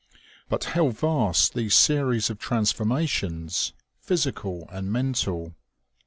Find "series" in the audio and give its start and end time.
1.75-2.31